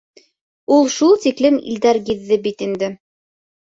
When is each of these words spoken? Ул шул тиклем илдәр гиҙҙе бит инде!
Ул 0.77 0.89
шул 0.95 1.13
тиклем 1.27 1.61
илдәр 1.69 2.03
гиҙҙе 2.11 2.43
бит 2.51 2.69
инде! 2.71 2.95